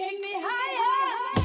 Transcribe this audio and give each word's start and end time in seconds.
Take 0.00 0.18
me 0.18 0.32
higher. 0.32 1.39